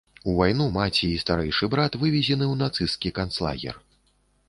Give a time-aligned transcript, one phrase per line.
[0.31, 3.75] У вайну маці і старэйшы брат вывезены ў нацысцкі канцлагер.